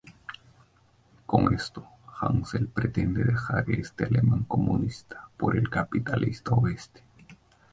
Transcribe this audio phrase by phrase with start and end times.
[1.27, 1.87] Con esto,
[2.19, 7.03] Hansel pretende dejar el este alemán comunista por el capitalista oeste.